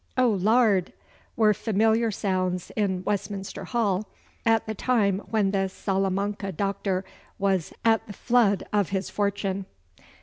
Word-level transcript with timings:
Oh 0.17 0.31
Lard!' 0.31 0.93
were 1.35 1.53
familiar 1.53 2.09
sounds 2.09 2.71
in 2.75 3.03
Westminster 3.03 3.65
Hall 3.65 4.07
at 4.47 4.65
the 4.65 4.73
time 4.73 5.19
when 5.29 5.51
the 5.51 5.67
Salamanca 5.67 6.51
doctor 6.53 7.05
was 7.37 7.71
at 7.85 8.07
the 8.07 8.13
flood 8.13 8.63
of 8.73 8.89
his 8.89 9.11
fortune. 9.11 9.67